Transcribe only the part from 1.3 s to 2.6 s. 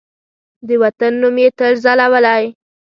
یې تل ځلولی